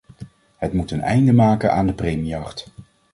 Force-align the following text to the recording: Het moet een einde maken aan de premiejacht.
Het 0.57 0.73
moet 0.73 0.91
een 0.91 1.01
einde 1.01 1.33
maken 1.33 1.71
aan 1.73 1.87
de 1.87 1.93
premiejacht. 1.93 2.67